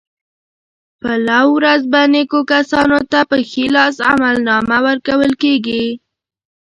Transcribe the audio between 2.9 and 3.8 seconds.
ته په ښي